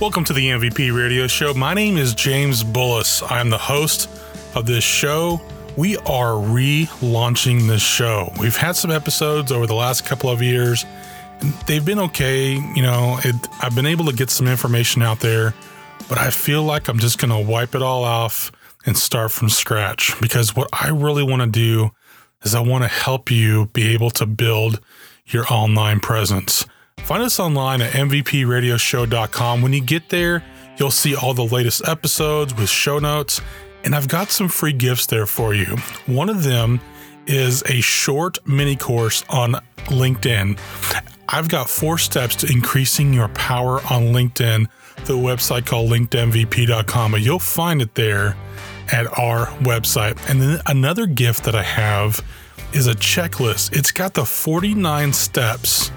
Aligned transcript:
Welcome 0.00 0.24
to 0.24 0.32
the 0.32 0.48
MVP 0.48 0.94
Radio 0.94 1.28
Show. 1.28 1.54
My 1.54 1.72
name 1.72 1.96
is 1.96 2.16
James 2.16 2.64
Bullis. 2.64 3.22
I'm 3.30 3.48
the 3.48 3.56
host 3.56 4.10
of 4.56 4.66
this 4.66 4.82
show. 4.82 5.40
We 5.76 5.96
are 5.98 6.32
relaunching 6.32 7.68
this 7.68 7.80
show. 7.80 8.32
We've 8.40 8.56
had 8.56 8.74
some 8.74 8.90
episodes 8.90 9.52
over 9.52 9.68
the 9.68 9.74
last 9.74 10.04
couple 10.04 10.30
of 10.30 10.42
years. 10.42 10.84
They've 11.68 11.84
been 11.84 12.00
okay. 12.00 12.54
You 12.54 12.82
know, 12.82 13.20
it, 13.24 13.36
I've 13.62 13.76
been 13.76 13.86
able 13.86 14.04
to 14.06 14.12
get 14.12 14.30
some 14.30 14.48
information 14.48 15.00
out 15.00 15.20
there, 15.20 15.54
but 16.08 16.18
I 16.18 16.30
feel 16.30 16.64
like 16.64 16.88
I'm 16.88 16.98
just 16.98 17.20
going 17.20 17.30
to 17.30 17.48
wipe 17.48 17.76
it 17.76 17.82
all 17.82 18.02
off 18.02 18.50
and 18.84 18.98
start 18.98 19.30
from 19.30 19.48
scratch 19.48 20.12
because 20.20 20.56
what 20.56 20.68
I 20.72 20.88
really 20.88 21.22
want 21.22 21.42
to 21.42 21.48
do 21.48 21.92
is 22.42 22.56
I 22.56 22.60
want 22.60 22.82
to 22.82 22.88
help 22.88 23.30
you 23.30 23.66
be 23.66 23.94
able 23.94 24.10
to 24.10 24.26
build 24.26 24.80
your 25.24 25.44
online 25.50 26.00
presence. 26.00 26.66
Find 27.04 27.22
us 27.22 27.38
online 27.38 27.82
at 27.82 27.92
MVPRadioshow.com. 27.92 29.60
When 29.60 29.74
you 29.74 29.82
get 29.82 30.08
there, 30.08 30.42
you'll 30.78 30.90
see 30.90 31.14
all 31.14 31.34
the 31.34 31.44
latest 31.44 31.86
episodes 31.86 32.54
with 32.56 32.70
show 32.70 32.98
notes, 32.98 33.42
and 33.84 33.94
I've 33.94 34.08
got 34.08 34.30
some 34.30 34.48
free 34.48 34.72
gifts 34.72 35.04
there 35.06 35.26
for 35.26 35.52
you. 35.52 35.76
One 36.06 36.30
of 36.30 36.44
them 36.44 36.80
is 37.26 37.62
a 37.66 37.82
short 37.82 38.38
mini 38.46 38.74
course 38.74 39.22
on 39.28 39.56
LinkedIn. 39.86 40.58
I've 41.28 41.50
got 41.50 41.68
four 41.68 41.98
steps 41.98 42.36
to 42.36 42.50
increasing 42.50 43.12
your 43.12 43.28
power 43.28 43.80
on 43.90 44.14
LinkedIn, 44.14 44.66
the 45.04 45.14
website 45.14 45.66
called 45.66 45.90
LinkedInVP.com, 45.90 47.12
but 47.12 47.20
you'll 47.20 47.38
find 47.38 47.82
it 47.82 47.94
there 47.94 48.34
at 48.92 49.06
our 49.18 49.46
website. 49.60 50.18
And 50.30 50.40
then 50.40 50.60
another 50.66 51.04
gift 51.04 51.44
that 51.44 51.54
I 51.54 51.64
have 51.64 52.24
is 52.72 52.86
a 52.86 52.94
checklist. 52.94 53.76
It's 53.76 53.90
got 53.90 54.14
the 54.14 54.24
49 54.24 55.12
steps 55.12 55.90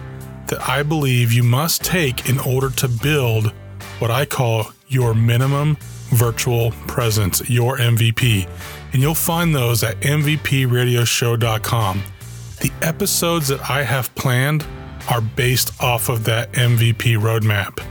that 0.47 0.67
I 0.67 0.83
believe 0.83 1.31
you 1.31 1.43
must 1.43 1.83
take 1.83 2.29
in 2.29 2.39
order 2.39 2.69
to 2.71 2.87
build 2.87 3.53
what 3.99 4.11
I 4.11 4.25
call 4.25 4.71
your 4.87 5.13
minimum 5.13 5.77
virtual 6.09 6.71
presence, 6.87 7.49
your 7.49 7.77
MVP. 7.77 8.49
And 8.93 9.01
you'll 9.01 9.15
find 9.15 9.53
those 9.53 9.83
at 9.83 9.99
MVPRadioshow.com. 9.99 12.03
The 12.61 12.71
episodes 12.81 13.49
that 13.49 13.69
I 13.69 13.83
have 13.83 14.13
planned 14.15 14.65
are 15.09 15.21
based 15.21 15.81
off 15.81 16.09
of 16.09 16.23
that 16.25 16.51
MVP 16.53 17.17
roadmap. 17.17 17.83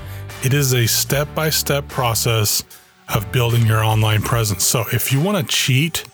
It 0.44 0.52
is 0.52 0.74
a 0.74 0.86
step 0.86 1.34
by 1.34 1.50
step 1.50 1.88
process 1.88 2.64
of 3.14 3.30
building 3.32 3.66
your 3.66 3.82
online 3.82 4.22
presence. 4.22 4.64
So 4.64 4.84
if 4.92 5.12
you 5.12 5.20
want 5.20 5.38
to 5.38 5.54
cheat 5.54 6.04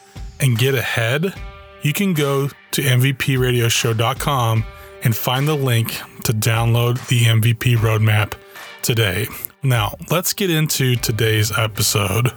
and 0.40 0.58
get 0.58 0.74
ahead, 0.74 1.34
you 1.82 1.92
can 1.92 2.14
go 2.14 2.48
to 2.72 2.82
MVPRadioshow.com 2.82 4.64
and 5.04 5.16
find 5.16 5.48
the 5.48 5.54
link 5.54 6.00
to 6.24 6.32
download 6.32 7.06
the 7.08 7.22
MVP 7.24 7.76
roadmap 7.76 8.34
today. 8.82 9.26
Now, 9.62 9.96
let's 10.10 10.32
get 10.32 10.50
into 10.50 10.96
today's 10.96 11.56
episode. 11.56 12.32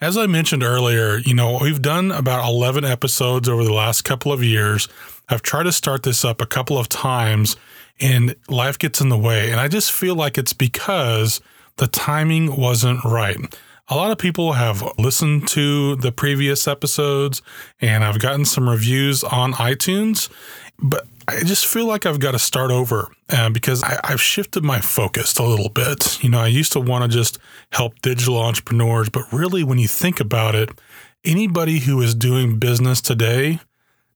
As 0.00 0.18
I 0.18 0.26
mentioned 0.26 0.62
earlier, 0.62 1.16
you 1.18 1.34
know, 1.34 1.58
we've 1.62 1.80
done 1.80 2.10
about 2.12 2.46
11 2.46 2.84
episodes 2.84 3.48
over 3.48 3.64
the 3.64 3.72
last 3.72 4.02
couple 4.02 4.32
of 4.32 4.42
years. 4.42 4.86
I've 5.28 5.40
tried 5.40 5.62
to 5.62 5.72
start 5.72 6.02
this 6.02 6.24
up 6.24 6.42
a 6.42 6.46
couple 6.46 6.76
of 6.76 6.88
times 6.90 7.56
and 8.00 8.34
life 8.48 8.78
gets 8.78 9.00
in 9.00 9.08
the 9.08 9.16
way. 9.16 9.50
And 9.50 9.58
I 9.58 9.68
just 9.68 9.92
feel 9.92 10.14
like 10.14 10.36
it's 10.36 10.52
because 10.52 11.40
the 11.76 11.86
timing 11.86 12.56
wasn't 12.56 13.02
right. 13.04 13.38
A 13.88 13.96
lot 13.96 14.10
of 14.10 14.18
people 14.18 14.54
have 14.54 14.82
listened 14.98 15.48
to 15.48 15.96
the 15.96 16.12
previous 16.12 16.66
episodes 16.68 17.40
and 17.80 18.04
I've 18.04 18.18
gotten 18.18 18.44
some 18.44 18.68
reviews 18.68 19.24
on 19.24 19.54
iTunes, 19.54 20.28
but 20.78 21.06
I 21.26 21.40
just 21.44 21.66
feel 21.66 21.86
like 21.86 22.06
I've 22.06 22.20
got 22.20 22.32
to 22.32 22.38
start 22.38 22.70
over 22.70 23.10
uh, 23.30 23.48
because 23.50 23.82
I, 23.82 23.98
I've 24.04 24.20
shifted 24.20 24.64
my 24.64 24.80
focus 24.80 25.38
a 25.38 25.42
little 25.42 25.68
bit. 25.68 26.22
You 26.22 26.28
know, 26.28 26.40
I 26.40 26.48
used 26.48 26.72
to 26.72 26.80
want 26.80 27.10
to 27.10 27.16
just 27.16 27.38
help 27.72 28.00
digital 28.02 28.38
entrepreneurs, 28.38 29.08
but 29.08 29.32
really, 29.32 29.64
when 29.64 29.78
you 29.78 29.88
think 29.88 30.20
about 30.20 30.54
it, 30.54 30.70
anybody 31.24 31.80
who 31.80 32.00
is 32.02 32.14
doing 32.14 32.58
business 32.58 33.00
today 33.00 33.60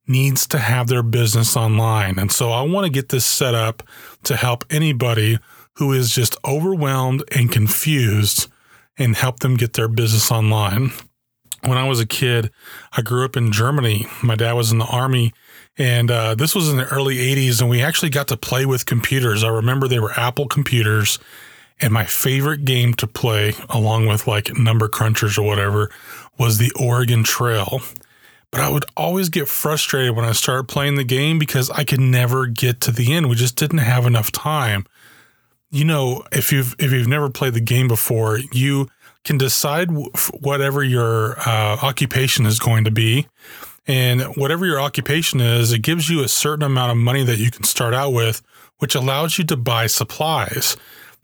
needs 0.06 0.46
to 0.48 0.58
have 0.58 0.88
their 0.88 1.02
business 1.02 1.56
online. 1.56 2.18
And 2.18 2.32
so 2.32 2.50
I 2.50 2.62
want 2.62 2.86
to 2.86 2.92
get 2.92 3.10
this 3.10 3.26
set 3.26 3.54
up 3.54 3.82
to 4.24 4.36
help 4.36 4.64
anybody 4.70 5.38
who 5.74 5.92
is 5.92 6.14
just 6.14 6.36
overwhelmed 6.44 7.22
and 7.34 7.52
confused 7.52 8.50
and 8.96 9.14
help 9.14 9.40
them 9.40 9.56
get 9.56 9.74
their 9.74 9.88
business 9.88 10.32
online. 10.32 10.92
When 11.62 11.78
I 11.78 11.86
was 11.86 12.00
a 12.00 12.06
kid, 12.06 12.50
I 12.92 13.02
grew 13.02 13.24
up 13.24 13.36
in 13.36 13.52
Germany. 13.52 14.06
My 14.22 14.34
dad 14.34 14.52
was 14.52 14.72
in 14.72 14.78
the 14.78 14.86
army 14.86 15.32
and 15.78 16.10
uh, 16.10 16.34
this 16.34 16.54
was 16.54 16.68
in 16.68 16.76
the 16.76 16.88
early 16.88 17.16
80s, 17.16 17.60
and 17.60 17.70
we 17.70 17.80
actually 17.80 18.10
got 18.10 18.28
to 18.28 18.36
play 18.36 18.66
with 18.66 18.84
computers. 18.84 19.44
I 19.44 19.48
remember 19.48 19.86
they 19.86 20.00
were 20.00 20.12
Apple 20.12 20.46
computers. 20.46 21.18
And 21.80 21.92
my 21.92 22.04
favorite 22.04 22.64
game 22.64 22.94
to 22.94 23.06
play, 23.06 23.54
along 23.70 24.06
with 24.08 24.26
like 24.26 24.58
Number 24.58 24.88
Crunchers 24.88 25.38
or 25.38 25.42
whatever, 25.42 25.90
was 26.36 26.58
the 26.58 26.72
Oregon 26.72 27.22
Trail. 27.22 27.80
But 28.50 28.60
I 28.60 28.68
would 28.68 28.84
always 28.96 29.28
get 29.28 29.46
frustrated 29.46 30.16
when 30.16 30.24
I 30.24 30.32
started 30.32 30.68
playing 30.68 30.96
the 30.96 31.04
game 31.04 31.38
because 31.38 31.70
I 31.70 31.84
could 31.84 32.00
never 32.00 32.46
get 32.46 32.80
to 32.82 32.92
the 32.92 33.12
end. 33.12 33.28
We 33.28 33.36
just 33.36 33.56
didn't 33.56 33.78
have 33.78 34.06
enough 34.06 34.32
time. 34.32 34.86
You 35.70 35.84
know, 35.84 36.24
if 36.32 36.50
you've 36.50 36.74
if 36.78 36.92
you've 36.92 37.06
never 37.06 37.28
played 37.28 37.54
the 37.54 37.60
game 37.60 37.88
before, 37.88 38.40
you 38.52 38.88
can 39.22 39.36
decide 39.36 39.90
whatever 40.40 40.82
your 40.82 41.38
uh, 41.40 41.76
occupation 41.82 42.46
is 42.46 42.58
going 42.58 42.84
to 42.84 42.90
be, 42.90 43.28
and 43.88 44.20
whatever 44.36 44.66
your 44.66 44.80
occupation 44.80 45.40
is, 45.40 45.72
it 45.72 45.80
gives 45.80 46.10
you 46.10 46.22
a 46.22 46.28
certain 46.28 46.64
amount 46.64 46.92
of 46.92 46.98
money 46.98 47.24
that 47.24 47.38
you 47.38 47.50
can 47.50 47.64
start 47.64 47.94
out 47.94 48.12
with, 48.12 48.42
which 48.78 48.94
allows 48.94 49.38
you 49.38 49.44
to 49.44 49.56
buy 49.56 49.86
supplies. 49.86 50.76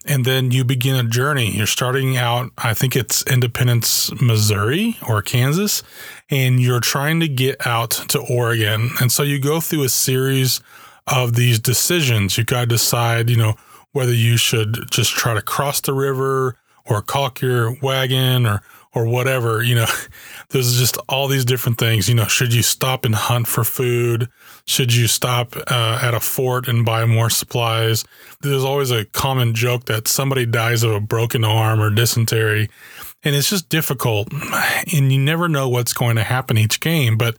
And 0.07 0.25
then 0.25 0.51
you 0.51 0.63
begin 0.63 0.95
a 0.95 1.09
journey. 1.09 1.51
You're 1.51 1.67
starting 1.67 2.17
out, 2.17 2.51
I 2.57 2.73
think 2.73 2.95
it's 2.95 3.23
Independence, 3.27 4.11
Missouri 4.21 4.97
or 5.07 5.21
Kansas, 5.21 5.83
and 6.29 6.59
you're 6.59 6.79
trying 6.79 7.19
to 7.21 7.27
get 7.27 7.65
out 7.65 7.91
to 8.09 8.19
Oregon. 8.19 8.89
And 8.99 9.11
so 9.11 9.23
you 9.23 9.39
go 9.39 9.59
through 9.59 9.83
a 9.83 9.89
series 9.89 10.59
of 11.07 11.35
these 11.35 11.59
decisions. 11.59 12.37
You've 12.37 12.47
got 12.47 12.61
to 12.61 12.65
decide, 12.67 13.29
you 13.29 13.37
know, 13.37 13.55
whether 13.93 14.13
you 14.13 14.37
should 14.37 14.91
just 14.91 15.11
try 15.11 15.33
to 15.33 15.41
cross 15.41 15.81
the 15.81 15.93
river 15.93 16.55
or 16.85 17.01
caulk 17.01 17.41
your 17.41 17.75
wagon 17.81 18.45
or 18.45 18.61
or 18.95 19.05
whatever, 19.05 19.61
you 19.61 19.75
know, 19.75 19.85
there's 20.49 20.79
just 20.79 20.97
all 21.09 21.27
these 21.27 21.45
different 21.45 21.77
things. 21.77 22.07
You 22.07 22.15
know, 22.15 22.25
should 22.25 22.53
you 22.53 22.63
stop 22.63 23.03
and 23.05 23.13
hunt 23.13 23.47
for 23.47 23.63
food? 23.63 24.29
Should 24.65 24.93
you 24.93 25.07
stop 25.07 25.55
uh, 25.67 25.99
at 26.01 26.13
a 26.13 26.19
fort 26.21 26.67
and 26.67 26.85
buy 26.85 27.05
more 27.05 27.29
supplies? 27.29 28.05
There's 28.41 28.63
always 28.63 28.91
a 28.91 29.05
common 29.05 29.53
joke 29.53 29.85
that 29.85 30.07
somebody 30.07 30.45
dies 30.45 30.81
of 30.81 30.91
a 30.91 31.01
broken 31.01 31.43
arm 31.43 31.81
or 31.81 31.89
dysentery. 31.89 32.69
And 33.21 33.35
it's 33.35 33.49
just 33.49 33.69
difficult. 33.69 34.29
And 34.93 35.11
you 35.11 35.19
never 35.19 35.49
know 35.49 35.67
what's 35.67 35.93
going 35.93 36.15
to 36.15 36.23
happen 36.23 36.57
each 36.57 36.79
game. 36.79 37.17
But 37.17 37.37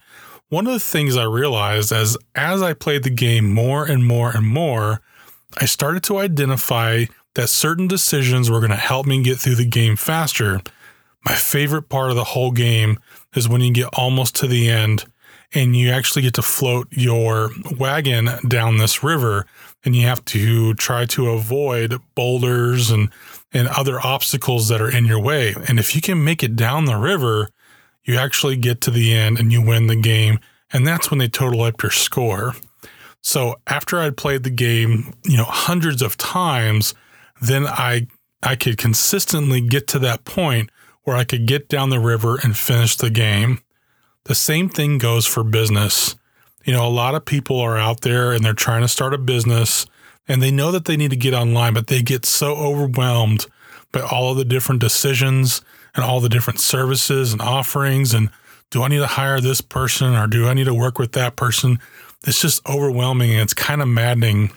one 0.49 0.67
of 0.67 0.73
the 0.73 0.81
things 0.81 1.17
I 1.17 1.25
realized 1.25 1.93
as 1.93 2.17
as 2.35 2.61
I 2.61 2.73
played 2.73 3.05
the 3.05 3.11
game 3.11 3.53
more 3.53 3.85
and 3.85 4.05
more 4.05 4.31
and 4.31 4.47
more, 4.47 5.01
I 5.59 5.67
started 5.67 6.03
to 6.05 6.19
identify 6.19 7.05
that 7.35 7.49
certain 7.49 7.87
decisions 7.87 8.51
were 8.51 8.59
going 8.59 8.71
to 8.71 8.77
help 8.77 9.07
me 9.07 9.23
get 9.23 9.39
through 9.39 9.55
the 9.55 9.65
game 9.65 9.95
faster 9.95 10.61
my 11.27 11.35
favorite 11.35 11.89
part 11.89 12.11
of 12.11 12.17
the 12.17 12.23
whole 12.23 12.53
game 12.53 13.01
is 13.35 13.49
when 13.49 13.61
you 13.61 13.73
get 13.73 13.89
almost 13.95 14.37
to 14.37 14.47
the 14.47 14.71
end 14.71 15.05
and 15.53 15.75
you 15.75 15.91
actually 15.91 16.23
get 16.23 16.35
to 16.35 16.43
float 16.43 16.87
your 16.93 17.51
wagon 17.79 18.31
down 18.47 18.77
this 18.77 19.03
river 19.03 19.45
and 19.85 19.97
you 19.97 20.07
have 20.07 20.25
to 20.25 20.73
try 20.75 21.05
to 21.05 21.31
avoid 21.31 22.01
boulders 22.15 22.91
and 22.91 23.11
and 23.53 23.67
other 23.69 23.99
obstacles 24.01 24.69
that 24.69 24.81
are 24.81 24.91
in 24.91 25.05
your 25.05 25.19
way. 25.19 25.55
And 25.67 25.81
if 25.81 25.97
you 25.97 26.01
can 26.01 26.23
make 26.23 26.45
it 26.45 26.55
down 26.55 26.85
the 26.85 26.97
river, 26.97 27.49
you 28.05 28.17
actually 28.17 28.57
get 28.57 28.81
to 28.83 28.93
the 28.93 29.13
end 29.13 29.41
and 29.41 29.51
you 29.51 29.61
win 29.63 29.89
the 29.89 29.97
game. 29.97 30.39
And 30.73 30.87
that's 30.87 31.11
when 31.11 31.19
they 31.19 31.29
total 31.29 31.63
up 31.63 31.83
your 31.83 31.91
score. 31.91 32.55
So 33.23 33.57
after 33.67 33.99
I'd 33.99 34.17
played 34.17 34.45
the 34.45 34.51
game, 34.51 35.13
you 35.25 35.37
know, 35.37 35.45
hundreds 35.45 36.03
of 36.03 36.17
times, 36.17 36.95
then 37.41 37.67
I 37.67 38.07
I 38.45 38.55
could 38.55 38.79
consistently 38.79 39.61
get 39.61 39.89
to 39.89 39.99
that 40.01 40.25
point 40.25 40.71
where 41.07 41.17
I 41.17 41.23
could 41.23 41.47
get 41.47 41.69
down 41.69 41.91
the 41.91 42.01
river 42.01 42.37
and 42.43 42.59
finish 42.59 42.97
the 42.97 43.11
game. 43.11 43.61
The 44.25 44.35
same 44.35 44.69
thing 44.69 44.99
goes 44.99 45.25
for 45.25 45.45
business. 45.45 46.17
You 46.65 46.73
know, 46.73 46.85
a 46.85 46.91
lot 46.91 47.15
of 47.15 47.25
people 47.25 47.61
are 47.61 47.79
out 47.79 48.01
there 48.01 48.33
and 48.33 48.45
they're 48.45 48.53
trying 48.53 48.83
to 48.83 48.89
start 48.89 49.15
a 49.15 49.19
business 49.19 49.87
and 50.27 50.43
they 50.43 50.51
know 50.51 50.73
that 50.73 50.87
they 50.87 50.97
need 50.97 51.11
to 51.11 51.17
get 51.17 51.33
online, 51.33 51.75
but 51.75 51.87
they 51.87 52.03
get 52.03 52.27
so 52.27 52.57
overwhelmed 52.57 53.47
by 53.93 54.01
all 54.01 54.33
of 54.33 54.37
the 54.37 54.45
different 54.45 54.81
decisions 54.81 55.63
and 55.95 56.05
all 56.05 56.19
the 56.19 56.29
different 56.29 56.59
services 56.59 57.33
and 57.33 57.41
offerings. 57.41 58.13
And 58.13 58.29
do 58.71 58.83
I 58.83 58.89
need 58.89 58.99
to 58.99 59.07
hire 59.07 59.41
this 59.41 59.61
person 59.61 60.13
or 60.13 60.27
do 60.27 60.49
I 60.49 60.55
need 60.55 60.65
to 60.65 60.75
work 60.75 60.99
with 60.99 61.13
that 61.13 61.37
person? 61.37 61.79
It's 62.27 62.41
just 62.41 62.69
overwhelming 62.69 63.31
and 63.31 63.43
it's 63.43 63.55
kind 63.55 63.81
of 63.81 63.87
maddening. 63.87 64.51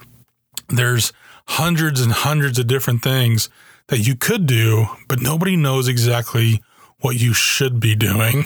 There's 0.68 1.14
hundreds 1.46 2.02
and 2.02 2.12
hundreds 2.12 2.58
of 2.58 2.66
different 2.66 3.04
things 3.04 3.50
that 3.90 4.00
you 4.00 4.16
could 4.16 4.46
do, 4.46 4.88
but 5.08 5.22
nobody 5.22 5.56
knows 5.56 5.88
exactly 5.88 6.64
what 7.00 7.20
you 7.20 7.34
should 7.34 7.80
be 7.80 7.96
doing. 7.96 8.46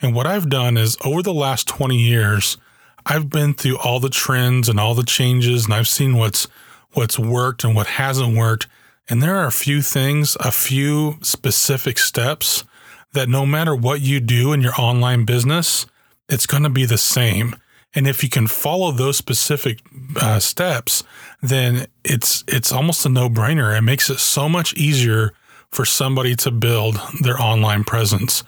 And 0.00 0.14
what 0.14 0.26
I've 0.26 0.50
done 0.50 0.76
is 0.76 0.96
over 1.04 1.22
the 1.22 1.32
last 1.32 1.68
20 1.68 1.96
years, 1.96 2.56
I've 3.06 3.30
been 3.30 3.54
through 3.54 3.78
all 3.78 4.00
the 4.00 4.10
trends 4.10 4.68
and 4.68 4.80
all 4.80 4.94
the 4.94 5.04
changes 5.04 5.64
and 5.64 5.74
I've 5.74 5.88
seen 5.88 6.16
what's 6.16 6.48
what's 6.92 7.18
worked 7.18 7.64
and 7.64 7.74
what 7.74 7.86
hasn't 7.86 8.36
worked 8.36 8.68
And 9.08 9.22
there 9.22 9.36
are 9.36 9.46
a 9.46 9.52
few 9.52 9.82
things, 9.82 10.36
a 10.40 10.52
few 10.52 11.18
specific 11.22 11.98
steps 11.98 12.64
that 13.12 13.28
no 13.28 13.44
matter 13.44 13.74
what 13.74 14.00
you 14.00 14.20
do 14.20 14.52
in 14.52 14.60
your 14.60 14.78
online 14.78 15.24
business, 15.24 15.86
it's 16.28 16.46
going 16.46 16.62
to 16.62 16.70
be 16.70 16.86
the 16.86 16.98
same. 16.98 17.56
And 17.94 18.06
if 18.06 18.22
you 18.22 18.28
can 18.28 18.46
follow 18.46 18.90
those 18.90 19.16
specific 19.16 19.80
uh, 20.16 20.38
steps, 20.38 21.04
then 21.42 21.86
it's 22.04 22.42
it's 22.48 22.72
almost 22.72 23.04
a 23.04 23.08
no-brainer. 23.08 23.76
It 23.76 23.82
makes 23.82 24.08
it 24.08 24.18
so 24.18 24.48
much 24.48 24.72
easier 24.74 25.32
for 25.68 25.84
somebody 25.84 26.36
to 26.36 26.50
build 26.50 27.00
their 27.20 27.40
online 27.40 27.84
presence. 27.84 28.44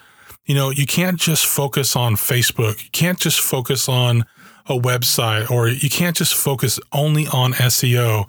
You 0.47 0.55
know, 0.55 0.71
you 0.71 0.87
can't 0.87 1.19
just 1.19 1.47
focus 1.47 1.97
on 1.97 2.17
Facebook. 2.17 2.83
You 2.85 2.91
can't 2.93 3.19
just 3.19 3.41
focus 3.41 3.89
on 3.89 4.25
a 4.67 4.79
website 4.79 5.51
or 5.51 5.69
you 5.69 5.91
can't 5.91 6.17
just 6.17 6.35
focus 6.35 6.79
only 6.93 7.27
on 7.27 7.53
SEO. 7.55 8.27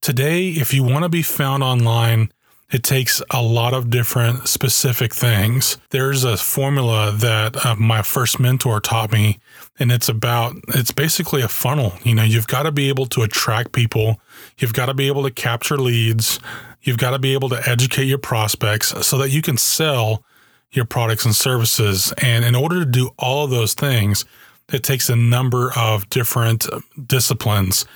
Today, 0.00 0.48
if 0.48 0.72
you 0.72 0.82
want 0.82 1.04
to 1.04 1.08
be 1.08 1.22
found 1.22 1.62
online, 1.62 2.30
it 2.70 2.84
takes 2.84 3.22
a 3.30 3.42
lot 3.42 3.72
of 3.72 3.90
different 3.90 4.46
specific 4.46 5.14
things. 5.14 5.78
There's 5.90 6.22
a 6.24 6.36
formula 6.36 7.12
that 7.12 7.64
uh, 7.64 7.74
my 7.76 8.02
first 8.02 8.38
mentor 8.38 8.80
taught 8.80 9.10
me, 9.10 9.38
and 9.78 9.92
it's 9.92 10.08
about 10.08 10.56
it's 10.68 10.92
basically 10.92 11.42
a 11.42 11.48
funnel. 11.48 11.94
You 12.02 12.14
know, 12.14 12.22
you've 12.22 12.46
got 12.46 12.64
to 12.64 12.72
be 12.72 12.88
able 12.88 13.06
to 13.06 13.22
attract 13.22 13.72
people, 13.72 14.20
you've 14.58 14.72
got 14.72 14.86
to 14.86 14.94
be 14.94 15.06
able 15.06 15.22
to 15.22 15.30
capture 15.30 15.76
leads, 15.76 16.40
you've 16.82 16.98
got 16.98 17.10
to 17.10 17.18
be 17.18 17.32
able 17.32 17.48
to 17.50 17.68
educate 17.68 18.04
your 18.04 18.18
prospects 18.18 18.88
so 19.06 19.18
that 19.18 19.30
you 19.30 19.42
can 19.42 19.56
sell 19.56 20.24
your 20.72 20.84
products 20.84 21.24
and 21.24 21.34
services. 21.34 22.12
And 22.18 22.44
in 22.44 22.54
order 22.54 22.80
to 22.80 22.86
do 22.86 23.10
all 23.18 23.44
of 23.44 23.50
those 23.50 23.74
things, 23.74 24.24
it 24.72 24.82
takes 24.82 25.08
a 25.08 25.16
number 25.16 25.72
of 25.76 26.08
different 26.10 26.66
disciplines. 27.06 27.86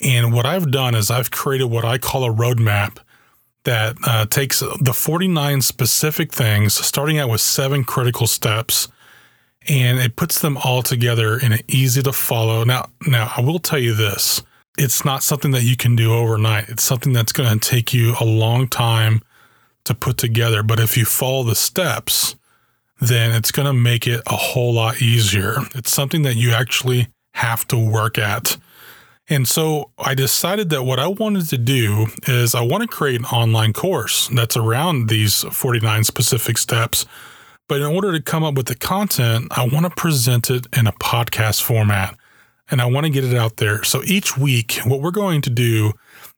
And 0.00 0.32
what 0.32 0.46
I've 0.46 0.70
done 0.70 0.94
is 0.94 1.10
I've 1.10 1.30
created 1.30 1.66
what 1.66 1.84
I 1.84 1.98
call 1.98 2.24
a 2.24 2.32
roadmap 2.32 2.98
that 3.64 3.96
uh, 4.06 4.26
takes 4.26 4.60
the 4.60 4.92
49 4.94 5.62
specific 5.62 6.32
things, 6.32 6.74
starting 6.74 7.18
out 7.18 7.28
with 7.28 7.40
seven 7.40 7.84
critical 7.84 8.26
steps, 8.26 8.88
and 9.68 9.98
it 9.98 10.16
puts 10.16 10.40
them 10.40 10.56
all 10.58 10.82
together 10.82 11.38
in 11.38 11.52
an 11.52 11.60
easy 11.68 12.02
to 12.02 12.12
follow. 12.12 12.64
Now, 12.64 12.90
now 13.06 13.32
I 13.36 13.40
will 13.40 13.58
tell 13.58 13.78
you 13.78 13.94
this: 13.94 14.42
it's 14.78 15.04
not 15.04 15.22
something 15.22 15.50
that 15.52 15.64
you 15.64 15.76
can 15.76 15.96
do 15.96 16.14
overnight. 16.14 16.68
It's 16.68 16.82
something 16.82 17.12
that's 17.12 17.32
going 17.32 17.58
to 17.58 17.68
take 17.68 17.92
you 17.92 18.14
a 18.20 18.24
long 18.24 18.68
time 18.68 19.22
to 19.84 19.94
put 19.94 20.16
together. 20.16 20.62
But 20.62 20.80
if 20.80 20.96
you 20.96 21.04
follow 21.04 21.42
the 21.42 21.54
steps, 21.54 22.36
then 23.00 23.32
it's 23.32 23.52
going 23.52 23.66
to 23.66 23.72
make 23.72 24.06
it 24.06 24.22
a 24.26 24.36
whole 24.36 24.72
lot 24.72 25.02
easier. 25.02 25.56
It's 25.74 25.92
something 25.92 26.22
that 26.22 26.36
you 26.36 26.52
actually 26.52 27.08
have 27.34 27.66
to 27.68 27.78
work 27.78 28.18
at. 28.18 28.56
And 29.28 29.46
so 29.46 29.90
I 29.98 30.14
decided 30.14 30.70
that 30.70 30.84
what 30.84 30.98
I 30.98 31.06
wanted 31.06 31.48
to 31.48 31.58
do 31.58 32.06
is 32.26 32.54
I 32.54 32.62
want 32.62 32.82
to 32.82 32.88
create 32.88 33.20
an 33.20 33.26
online 33.26 33.72
course 33.72 34.28
that's 34.28 34.56
around 34.56 35.08
these 35.08 35.42
49 35.42 36.04
specific 36.04 36.56
steps. 36.56 37.04
But 37.68 37.82
in 37.82 37.86
order 37.86 38.12
to 38.12 38.22
come 38.22 38.42
up 38.42 38.54
with 38.54 38.66
the 38.66 38.74
content, 38.74 39.48
I 39.50 39.66
want 39.66 39.84
to 39.84 39.90
present 39.90 40.50
it 40.50 40.66
in 40.76 40.86
a 40.86 40.92
podcast 40.92 41.62
format 41.62 42.16
and 42.70 42.80
I 42.80 42.86
want 42.86 43.06
to 43.06 43.10
get 43.10 43.24
it 43.24 43.34
out 43.34 43.56
there. 43.58 43.84
So 43.84 44.02
each 44.04 44.36
week, 44.36 44.80
what 44.84 45.00
we're 45.00 45.10
going 45.10 45.42
to 45.42 45.50
do 45.50 45.92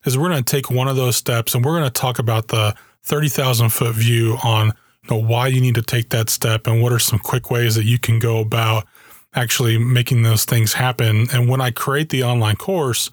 is 0.04 0.18
we're 0.18 0.28
going 0.28 0.42
to 0.42 0.50
take 0.50 0.70
one 0.70 0.88
of 0.88 0.96
those 0.96 1.16
steps 1.16 1.54
and 1.54 1.64
we're 1.64 1.78
going 1.78 1.84
to 1.84 1.90
talk 1.90 2.18
about 2.18 2.48
the 2.48 2.74
30,000 3.04 3.70
foot 3.70 3.94
view 3.94 4.36
on 4.42 4.66
you 5.02 5.10
know, 5.10 5.16
why 5.16 5.46
you 5.46 5.60
need 5.60 5.76
to 5.76 5.82
take 5.82 6.10
that 6.10 6.30
step 6.30 6.66
and 6.66 6.82
what 6.82 6.92
are 6.92 6.98
some 6.98 7.18
quick 7.18 7.50
ways 7.50 7.74
that 7.74 7.84
you 7.84 7.98
can 7.98 8.18
go 8.18 8.38
about 8.38 8.86
actually 9.34 9.78
making 9.78 10.22
those 10.22 10.44
things 10.44 10.74
happen. 10.74 11.26
And 11.32 11.48
when 11.48 11.60
I 11.60 11.70
create 11.70 12.10
the 12.10 12.24
online 12.24 12.56
course, 12.56 13.10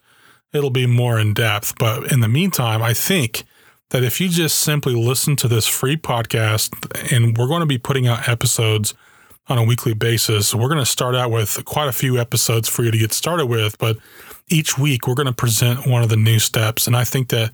it'll 0.54 0.70
be 0.70 0.88
more 0.88 1.20
in 1.20 1.34
depth. 1.34 1.78
But 1.78 2.12
in 2.12 2.20
the 2.20 2.28
meantime, 2.28 2.82
I 2.82 2.94
think 2.94 3.44
that 3.90 4.04
if 4.04 4.20
you 4.20 4.30
just 4.30 4.60
simply 4.60 4.96
listen 4.96 5.36
to 5.38 5.48
this 5.48 5.68
free 5.68 5.98
podcast, 5.98 7.14
and 7.14 7.38
we're 7.38 7.48
going 7.48 7.62
to 7.62 7.66
be 7.66 7.78
putting 7.78 8.08
out 8.08 8.28
episodes 8.28 8.94
on 9.48 9.58
a 9.58 9.64
weekly 9.64 9.94
basis, 9.94 10.54
we're 10.54 10.68
going 10.68 10.80
to 10.80 10.86
start 10.86 11.16
out 11.16 11.32
with 11.32 11.64
quite 11.66 11.88
a 11.88 11.94
few 11.94 12.18
episodes 12.18 12.68
for 12.68 12.84
you 12.84 12.92
to 12.92 12.98
get 12.98 13.14
started 13.14 13.46
with. 13.46 13.78
But 13.78 13.98
each 14.50 14.78
week, 14.78 15.08
we're 15.08 15.16
going 15.16 15.28
to 15.28 15.34
present 15.34 15.88
one 15.88 16.04
of 16.04 16.10
the 16.10 16.18
new 16.18 16.40
steps. 16.40 16.88
And 16.88 16.98
I 16.98 17.04
think 17.04 17.30
that 17.30 17.54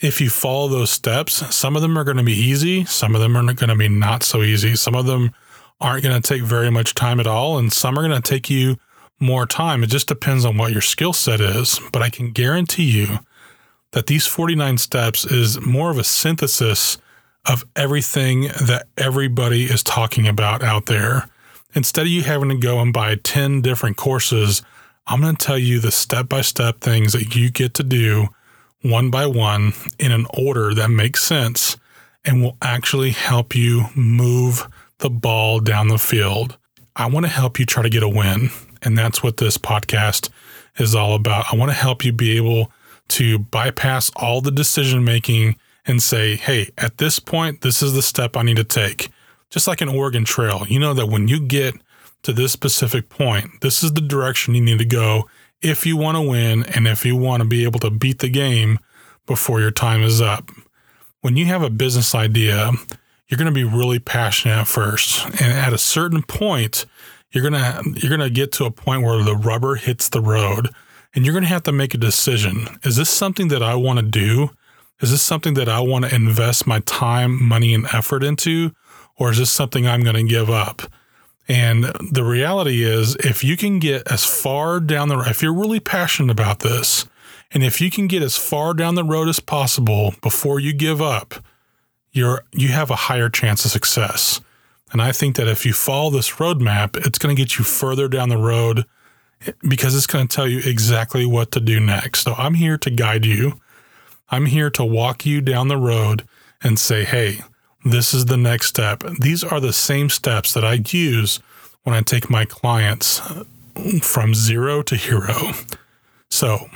if 0.00 0.20
you 0.20 0.30
follow 0.30 0.68
those 0.68 0.90
steps, 0.90 1.54
some 1.54 1.76
of 1.76 1.82
them 1.82 1.96
are 1.98 2.04
going 2.04 2.16
to 2.16 2.22
be 2.22 2.32
easy, 2.32 2.84
some 2.84 3.14
of 3.14 3.20
them 3.20 3.36
are 3.36 3.42
going 3.52 3.68
to 3.68 3.76
be 3.76 3.88
not 3.88 4.22
so 4.22 4.42
easy. 4.42 4.74
Some 4.76 4.94
of 4.94 5.06
them 5.06 5.32
aren't 5.80 6.02
going 6.02 6.20
to 6.20 6.26
take 6.26 6.42
very 6.42 6.70
much 6.70 6.94
time 6.94 7.20
at 7.20 7.26
all, 7.26 7.58
and 7.58 7.72
some 7.72 7.98
are 7.98 8.06
going 8.06 8.20
to 8.22 8.28
take 8.28 8.48
you 8.48 8.76
more 9.20 9.46
time. 9.46 9.82
It 9.82 9.88
just 9.88 10.08
depends 10.08 10.44
on 10.44 10.56
what 10.56 10.72
your 10.72 10.80
skill 10.80 11.12
set 11.12 11.40
is. 11.40 11.80
But 11.92 12.02
I 12.02 12.10
can 12.10 12.32
guarantee 12.32 12.84
you 12.84 13.20
that 13.94 14.08
these 14.08 14.26
49 14.26 14.76
steps 14.78 15.24
is 15.24 15.60
more 15.60 15.88
of 15.88 15.98
a 15.98 16.04
synthesis 16.04 16.98
of 17.46 17.64
everything 17.76 18.42
that 18.66 18.88
everybody 18.96 19.64
is 19.64 19.84
talking 19.84 20.26
about 20.26 20.64
out 20.64 20.86
there. 20.86 21.30
Instead 21.74 22.02
of 22.02 22.08
you 22.08 22.22
having 22.22 22.48
to 22.48 22.56
go 22.56 22.80
and 22.80 22.92
buy 22.92 23.14
10 23.14 23.62
different 23.62 23.96
courses, 23.96 24.62
I'm 25.06 25.20
going 25.20 25.36
to 25.36 25.46
tell 25.46 25.58
you 25.58 25.78
the 25.78 25.92
step 25.92 26.28
by 26.28 26.40
step 26.40 26.80
things 26.80 27.12
that 27.12 27.36
you 27.36 27.52
get 27.52 27.74
to 27.74 27.84
do 27.84 28.28
one 28.82 29.10
by 29.10 29.26
one 29.26 29.72
in 30.00 30.10
an 30.10 30.26
order 30.36 30.74
that 30.74 30.90
makes 30.90 31.22
sense 31.22 31.76
and 32.24 32.42
will 32.42 32.56
actually 32.60 33.10
help 33.10 33.54
you 33.54 33.84
move 33.94 34.66
the 34.98 35.10
ball 35.10 35.60
down 35.60 35.86
the 35.86 35.98
field. 35.98 36.58
I 36.96 37.06
want 37.06 37.26
to 37.26 37.32
help 37.32 37.60
you 37.60 37.64
try 37.64 37.84
to 37.84 37.90
get 37.90 38.02
a 38.02 38.08
win. 38.08 38.50
And 38.82 38.98
that's 38.98 39.22
what 39.22 39.36
this 39.36 39.56
podcast 39.56 40.30
is 40.78 40.96
all 40.96 41.14
about. 41.14 41.46
I 41.52 41.56
want 41.56 41.70
to 41.70 41.76
help 41.76 42.04
you 42.04 42.12
be 42.12 42.36
able 42.36 42.72
to 43.08 43.38
bypass 43.38 44.10
all 44.16 44.40
the 44.40 44.50
decision 44.50 45.04
making 45.04 45.56
and 45.86 46.02
say, 46.02 46.36
hey, 46.36 46.70
at 46.78 46.98
this 46.98 47.18
point, 47.18 47.60
this 47.60 47.82
is 47.82 47.92
the 47.92 48.02
step 48.02 48.36
I 48.36 48.42
need 48.42 48.56
to 48.56 48.64
take. 48.64 49.10
Just 49.50 49.68
like 49.68 49.80
an 49.80 49.88
Oregon 49.88 50.24
Trail, 50.24 50.64
you 50.68 50.78
know 50.78 50.94
that 50.94 51.06
when 51.06 51.28
you 51.28 51.40
get 51.40 51.74
to 52.22 52.32
this 52.32 52.52
specific 52.52 53.08
point, 53.08 53.60
this 53.60 53.82
is 53.82 53.92
the 53.92 54.00
direction 54.00 54.54
you 54.54 54.62
need 54.62 54.78
to 54.78 54.84
go 54.84 55.28
if 55.60 55.86
you 55.86 55.96
want 55.96 56.16
to 56.16 56.22
win 56.22 56.64
and 56.64 56.88
if 56.88 57.04
you 57.04 57.16
want 57.16 57.42
to 57.42 57.48
be 57.48 57.64
able 57.64 57.80
to 57.80 57.90
beat 57.90 58.18
the 58.18 58.28
game 58.28 58.78
before 59.26 59.60
your 59.60 59.70
time 59.70 60.02
is 60.02 60.20
up. 60.20 60.50
When 61.20 61.36
you 61.36 61.46
have 61.46 61.62
a 61.62 61.70
business 61.70 62.14
idea, 62.14 62.72
you're 63.28 63.38
going 63.38 63.46
to 63.46 63.52
be 63.52 63.64
really 63.64 63.98
passionate 63.98 64.58
at 64.58 64.66
first. 64.66 65.24
And 65.40 65.52
at 65.52 65.72
a 65.72 65.78
certain 65.78 66.22
point, 66.22 66.84
you're 67.30 67.48
going 67.48 67.54
to 67.54 67.82
you're 67.96 68.16
going 68.16 68.28
to 68.28 68.34
get 68.34 68.52
to 68.52 68.64
a 68.64 68.70
point 68.70 69.02
where 69.02 69.22
the 69.22 69.36
rubber 69.36 69.74
hits 69.74 70.08
the 70.08 70.20
road 70.20 70.68
and 71.14 71.24
you're 71.24 71.32
going 71.32 71.44
to 71.44 71.48
have 71.48 71.62
to 71.64 71.72
make 71.72 71.94
a 71.94 71.98
decision. 71.98 72.66
Is 72.82 72.96
this 72.96 73.10
something 73.10 73.48
that 73.48 73.62
I 73.62 73.74
want 73.74 73.98
to 73.98 74.04
do? 74.04 74.50
Is 75.00 75.10
this 75.10 75.22
something 75.22 75.54
that 75.54 75.68
I 75.68 75.80
want 75.80 76.04
to 76.04 76.14
invest 76.14 76.66
my 76.66 76.80
time, 76.80 77.42
money 77.42 77.74
and 77.74 77.86
effort 77.92 78.24
into 78.24 78.72
or 79.16 79.30
is 79.30 79.38
this 79.38 79.50
something 79.50 79.86
I'm 79.86 80.02
going 80.02 80.16
to 80.16 80.24
give 80.24 80.50
up? 80.50 80.82
And 81.46 81.84
the 82.10 82.24
reality 82.24 82.82
is 82.82 83.16
if 83.16 83.44
you 83.44 83.56
can 83.56 83.78
get 83.78 84.10
as 84.10 84.24
far 84.24 84.80
down 84.80 85.08
the 85.08 85.18
road, 85.18 85.28
if 85.28 85.42
you're 85.42 85.54
really 85.54 85.80
passionate 85.80 86.32
about 86.32 86.60
this 86.60 87.06
and 87.50 87.62
if 87.62 87.80
you 87.80 87.90
can 87.90 88.06
get 88.06 88.22
as 88.22 88.36
far 88.36 88.72
down 88.72 88.94
the 88.94 89.04
road 89.04 89.28
as 89.28 89.40
possible 89.40 90.14
before 90.22 90.58
you 90.58 90.72
give 90.72 91.02
up, 91.02 91.34
you're 92.12 92.44
you 92.52 92.68
have 92.68 92.90
a 92.90 92.96
higher 92.96 93.28
chance 93.28 93.64
of 93.64 93.70
success. 93.70 94.40
And 94.90 95.02
I 95.02 95.12
think 95.12 95.36
that 95.36 95.48
if 95.48 95.66
you 95.66 95.72
follow 95.72 96.10
this 96.10 96.30
roadmap, 96.32 96.96
it's 97.04 97.18
going 97.18 97.34
to 97.34 97.40
get 97.40 97.58
you 97.58 97.64
further 97.64 98.08
down 98.08 98.28
the 98.28 98.38
road 98.38 98.84
because 99.66 99.94
it's 99.96 100.06
going 100.06 100.28
to 100.28 100.34
tell 100.34 100.46
you 100.46 100.60
exactly 100.64 101.26
what 101.26 101.50
to 101.52 101.60
do 101.60 101.80
next. 101.80 102.22
So 102.22 102.34
I'm 102.34 102.54
here 102.54 102.78
to 102.78 102.90
guide 102.90 103.26
you. 103.26 103.60
I'm 104.30 104.46
here 104.46 104.70
to 104.70 104.84
walk 104.84 105.26
you 105.26 105.40
down 105.40 105.68
the 105.68 105.76
road 105.76 106.26
and 106.62 106.78
say, 106.78 107.04
hey, 107.04 107.40
this 107.84 108.14
is 108.14 108.26
the 108.26 108.36
next 108.36 108.68
step. 108.68 109.02
These 109.20 109.44
are 109.44 109.60
the 109.60 109.72
same 109.72 110.08
steps 110.08 110.52
that 110.54 110.64
I 110.64 110.82
use 110.88 111.40
when 111.82 111.94
I 111.94 112.00
take 112.00 112.30
my 112.30 112.44
clients 112.44 113.20
uh, 113.20 113.44
from 114.00 114.34
zero 114.34 114.82
to 114.82 114.96
hero. 114.96 115.52
So 116.30 116.68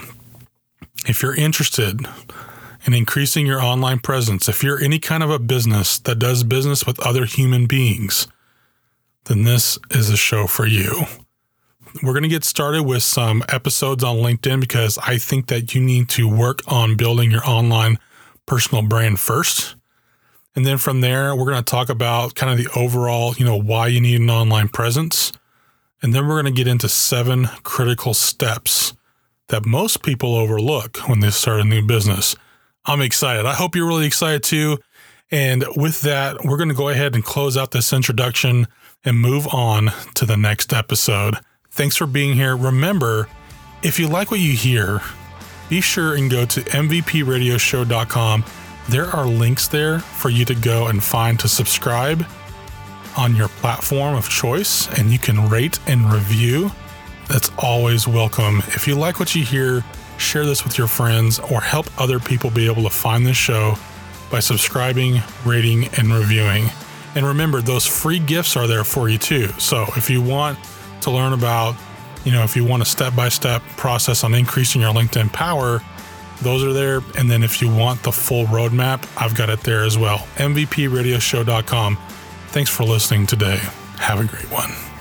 if 1.07 1.23
you're 1.23 1.35
interested, 1.35 2.07
in 2.89 2.95
increasing 2.95 3.47
your 3.47 3.61
online 3.61 3.99
presence, 3.99 4.49
if 4.49 4.63
you're 4.63 4.83
any 4.83 4.99
kind 4.99 5.23
of 5.23 5.31
a 5.31 5.39
business 5.39 5.99
that 5.99 6.19
does 6.19 6.43
business 6.43 6.87
with 6.87 6.99
other 7.01 7.27
human 7.27 7.67
beings, 7.67 8.29
then 9.25 9.45
this 9.45 9.79
is 9.91 10.09
a 10.11 10.17
show 10.17 10.47
for 10.47 10.67
you. 10.67 11.05
We're 12.03 12.13
going 12.13 12.23
to 12.23 12.29
get 12.29 12.45
started 12.45 12.85
with 12.85 13.03
some 13.03 13.43
episodes 13.49 14.05
on 14.05 14.17
LinkedIn 14.17 14.61
because 14.61 14.99
I 14.99 15.19
think 15.19 15.47
that 15.49 15.75
you 15.75 15.81
need 15.81 16.09
to 16.11 16.29
work 16.29 16.61
on 16.67 16.97
building 16.97 17.31
your 17.31 17.45
online 17.49 17.99
personal 18.47 18.83
brand 18.83 19.21
first. 19.21 19.77
And 20.55 20.67
then 20.67 20.79
from 20.79 21.01
there, 21.01 21.35
we're 21.35 21.45
going 21.45 21.63
to 21.63 21.71
talk 21.71 21.89
about 21.89 22.35
kind 22.35 22.53
of 22.53 22.59
the 22.59 22.71
overall, 22.79 23.35
you 23.37 23.45
know, 23.45 23.57
why 23.57 23.89
you 23.89 24.01
need 24.01 24.21
an 24.21 24.31
online 24.31 24.69
presence. 24.69 25.33
And 26.03 26.15
then 26.15 26.27
we're 26.27 26.41
going 26.41 26.53
to 26.53 26.57
get 26.57 26.69
into 26.69 26.89
seven 26.89 27.47
critical 27.63 28.15
steps 28.15 28.95
that 29.49 29.67
most 29.67 30.03
people 30.03 30.37
overlook 30.37 30.99
when 31.09 31.21
they 31.21 31.31
start 31.31 31.61
a 31.61 31.65
new 31.65 31.83
business. 31.83 32.37
I'm 32.85 33.01
excited. 33.01 33.47
I 33.47 33.55
hope 33.55 33.75
you're 33.75 33.87
really 33.87 34.07
excited 34.07 34.43
too. 34.43 34.79
And 35.31 35.65
with 35.77 36.03
that, 36.03 36.45
we're 36.45 36.57
going 36.57 36.71
to 36.71 36.75
go 36.75 36.89
ahead 36.89 37.15
and 37.15 37.25
close 37.25 37.57
out 37.57 37.73
this 37.73 37.93
introduction 37.93 38.67
and 39.05 39.19
move 39.19 39.47
on 39.49 39.91
to 40.15 40.25
the 40.25 40.37
next 40.37 40.73
episode. 40.73 41.37
Thanks 41.79 41.97
for 41.97 42.07
being 42.07 42.35
here. 42.35 42.57
Remember, 42.57 43.29
if 43.83 43.99
you 43.99 44.09
like 44.09 44.31
what 44.31 44.41
you 44.41 44.53
hear, 44.53 45.01
be 45.71 45.81
sure 45.81 46.15
and 46.15 46.31
go 46.31 46.45
to 46.45 46.61
MVPradioshow.com 46.61 48.45
there 48.89 49.05
are 49.05 49.27
links 49.27 49.69
there 49.69 49.99
for 49.99 50.31
you 50.31 50.47
to 50.47 50.55
go 50.55 50.87
and 50.87 51.05
find 51.05 51.39
to 51.41 51.49
subscribe 51.49 52.25
on 53.19 53.37
your 53.37 53.49
platform 53.49 54.15
of 54.15 54.31
choice, 54.31 54.89
and 54.99 55.11
you 55.11 55.19
can 55.19 55.51
rate 55.51 55.79
and 55.87 56.11
review. 56.11 56.71
That's 57.29 57.51
always 57.59 58.09
welcome. 58.09 58.63
If 58.69 58.89
you 58.89 58.95
like 58.95 59.21
what 59.21 59.35
you 59.35 59.45
hear, 59.45 59.85
share 60.17 60.47
this 60.47 60.65
with 60.65 60.79
your 60.79 60.87
friends 60.87 61.39
or 61.39 61.61
help 61.61 61.87
other 62.01 62.19
people 62.19 62.49
be 62.49 62.65
able 62.65 62.83
to 62.85 62.91
find 62.91 63.27
this 63.27 63.37
show 63.37 63.75
by 64.31 64.41
subscribing, 64.41 65.21
rating, 65.45 65.89
and 65.99 66.11
reviewing. 66.11 66.71
And 67.15 67.27
remember, 67.27 67.61
those 67.61 67.85
free 67.85 68.19
gifts 68.19 68.57
are 68.57 68.67
there 68.67 68.85
for 68.85 69.11
you 69.11 69.19
too. 69.19 69.49
So 69.59 69.85
if 69.97 70.09
you 70.09 70.23
want 70.23 70.59
to 71.03 71.11
learn 71.11 71.33
about, 71.33 71.77
you 72.25 72.33
know, 72.33 72.43
if 72.43 72.57
you 72.57 72.65
want 72.65 72.83
a 72.83 72.87
step 72.87 73.15
by 73.15 73.29
step 73.29 73.63
process 73.77 74.25
on 74.25 74.35
increasing 74.35 74.83
your 74.83 74.93
LinkedIn 74.93 75.33
power, 75.33 75.83
those 76.43 76.63
are 76.65 76.73
there. 76.73 77.01
And 77.17 77.31
then 77.31 77.43
if 77.43 77.61
you 77.61 77.75
want 77.75 78.03
the 78.03 78.13
full 78.13 78.45
roadmap, 78.47 79.07
I've 79.21 79.35
got 79.35 79.51
it 79.51 79.61
there 79.61 79.85
as 79.85 79.99
well. 79.99 80.19
MVPradioshow.com. 80.37 81.99
Thanks 82.49 82.71
for 82.71 82.85
listening 82.85 83.27
today. 83.27 83.59
Have 83.99 84.21
a 84.21 84.25
great 84.25 84.51
one. 84.51 84.98